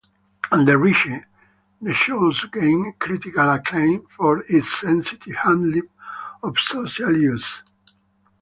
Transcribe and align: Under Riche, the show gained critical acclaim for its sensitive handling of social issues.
Under 0.51 0.79
Riche, 0.79 1.09
the 1.79 1.93
show 1.93 2.33
gained 2.51 2.97
critical 2.97 3.47
acclaim 3.51 4.07
for 4.07 4.39
its 4.49 4.79
sensitive 4.79 5.35
handling 5.35 5.89
of 6.41 6.57
social 6.59 7.11
issues. 7.15 7.61